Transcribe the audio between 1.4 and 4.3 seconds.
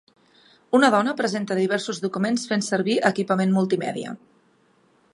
diversos documents fent servir equipament multimèdia.